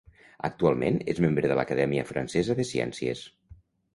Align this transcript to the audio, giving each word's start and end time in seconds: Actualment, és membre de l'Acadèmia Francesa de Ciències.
Actualment, 0.47 0.95
és 1.13 1.19
membre 1.25 1.51
de 1.51 1.57
l'Acadèmia 1.59 2.05
Francesa 2.11 2.57
de 2.61 2.65
Ciències. 2.71 3.21